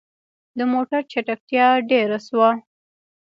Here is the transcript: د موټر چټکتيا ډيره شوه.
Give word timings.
د 0.57 0.59
موټر 0.73 1.01
چټکتيا 1.11 1.67
ډيره 1.89 2.17
شوه. 2.27 2.49